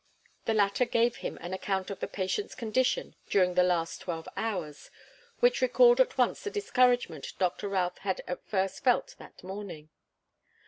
[0.45, 4.89] The latter gave him an account of the patient's condition during the last twelve hours,
[5.41, 9.91] which recalled at once the discouragement Doctor Routh had at first felt that morning.